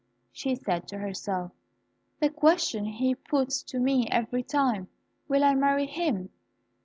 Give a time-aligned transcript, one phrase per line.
[0.31, 1.51] she said to herself.
[2.21, 4.87] "The question he puts to me every time,
[5.27, 6.31] 'Will I marry him?'